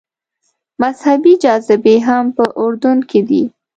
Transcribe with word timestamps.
مذهبي 0.81 1.33
جاذبې 1.43 1.95
هم 2.07 2.25
په 2.37 2.43
اردن 2.63 2.97
کې 3.09 3.19
دي. 3.29 3.43